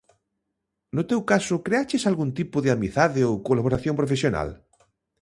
No 0.95 1.03
teu 1.11 1.21
caso, 1.31 1.55
creaches 1.67 2.03
algún 2.09 2.29
tipo 2.39 2.57
de 2.61 2.69
amizade 2.75 3.19
ou 3.29 3.43
colaboración 3.47 3.95
profesional? 4.01 4.49